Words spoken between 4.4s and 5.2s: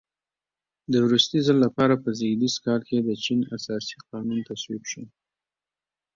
تصویب شو.